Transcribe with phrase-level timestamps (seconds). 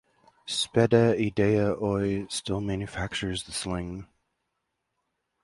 [0.47, 4.07] Spede-Idea Oy still manufactures the sling.